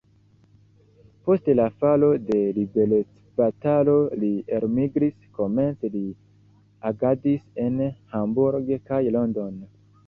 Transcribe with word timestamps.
Post 1.27 1.49
la 1.59 1.67
falo 1.83 2.09
de 2.29 2.37
liberecbatalo 2.55 3.95
li 4.25 4.33
elmigris, 4.61 5.15
komence 5.39 5.93
li 5.99 6.05
agadis 6.93 7.49
en 7.69 7.83
Hamburg 8.17 8.75
kaj 8.93 9.07
London. 9.21 9.57